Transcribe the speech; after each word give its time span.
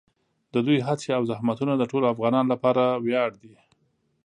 د 0.53 0.55
دوی 0.67 0.77
هڅې 0.87 1.09
او 1.17 1.23
زحمتونه 1.31 1.73
د 1.77 1.83
ټولو 1.91 2.05
افغانانو 2.13 2.51
لپاره 2.53 2.83
ویاړ 3.05 3.29
دي. 3.41 3.55